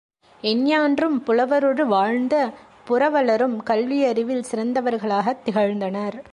எஞ்ஞான்றும் 0.41 1.23
புலவரொடு 1.27 1.85
வாழ்ந்த 1.85 2.49
புரவலரும் 2.87 3.63
கல்வியறிவில் 3.65 4.43
சிறந்தவர்களாகத் 4.51 5.41
திகழ்ந்தனர். 5.45 6.23